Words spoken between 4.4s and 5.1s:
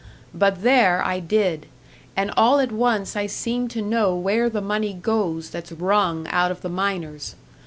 the money